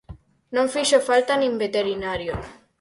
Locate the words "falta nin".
1.09-1.53